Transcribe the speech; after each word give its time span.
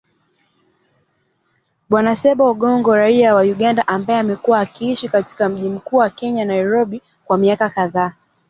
Bwana 1.89 2.13
Ssebbo 2.15 2.43
Ogongo 2.51 2.91
raia 3.01 3.33
wa 3.35 3.41
Uganda 3.43 3.87
ambaye 3.87 4.19
amekuwa 4.19 4.59
akiishi 4.59 5.09
katika 5.09 5.49
mji 5.49 5.69
mkuu 5.69 5.95
wa 5.97 6.09
Kenya 6.09 6.45
Nairobi 6.45 7.01
kwa 7.25 7.37
miaka 7.37 7.69
kadhaa 7.69 8.13